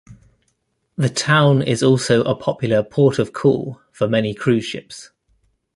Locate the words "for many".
3.91-4.33